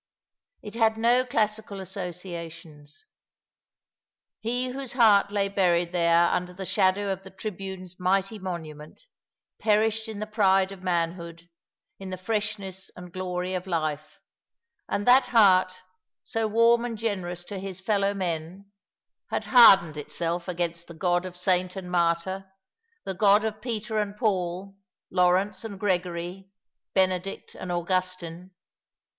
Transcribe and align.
It 0.63 0.73
had 0.73 0.97
no 0.97 1.23
classical 1.23 1.77
associa 1.77 2.51
tions. 2.51 3.05
He 4.39 4.69
whose 4.69 4.93
heart 4.93 5.29
lay 5.29 5.47
buried 5.47 5.91
there 5.91 6.25
under 6.29 6.53
the 6.53 6.65
shadow 6.65 7.09
of 7.13 7.21
the 7.21 7.29
tribune's 7.29 7.99
mighty 7.99 8.39
monument, 8.39 9.01
perished 9.59 10.07
in 10.07 10.17
the 10.17 10.25
pride 10.25 10.71
of 10.71 10.81
manhood, 10.81 11.47
in 11.99 12.09
the 12.09 12.17
freshness 12.17 12.89
and 12.95 13.13
glory 13.13 13.53
of 13.53 13.67
life; 13.67 14.17
and 14.89 15.05
that 15.05 15.27
heart— 15.27 15.83
so 16.33 16.47
warm 16.47 16.83
and 16.83 16.97
generous 16.97 17.45
to 17.45 17.59
his 17.59 17.79
fellow 17.79 18.15
men— 18.15 18.71
had 19.29 19.43
hardened 19.45 19.97
itself 19.97 20.47
against 20.47 20.87
the 20.87 20.95
God 20.95 21.27
of 21.27 21.37
saint 21.37 21.75
and 21.75 21.91
martyr, 21.91 22.51
the 23.05 23.13
God 23.13 23.45
of 23.45 23.61
Peter 23.61 23.97
and 23.99 24.17
Paul, 24.17 24.75
Lawrence 25.11 25.63
and 25.63 25.79
Gregory, 25.79 26.49
Benedict 26.95 27.53
and 27.53 27.71
Augustine. 27.71 28.49